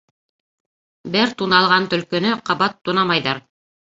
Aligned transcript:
Бер 1.15 1.33
туналған 1.41 1.85
төлкөнө 1.91 2.31
ҡабат 2.47 2.81
тунамайҙар. 2.89 3.43